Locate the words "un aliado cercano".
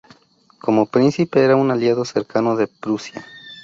1.55-2.55